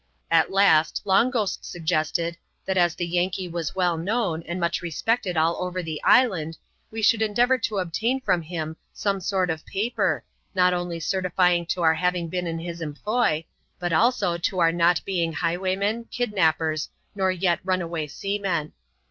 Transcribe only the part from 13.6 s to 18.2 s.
but also to our not being highwaymen, kidnappers, nor yet rimaway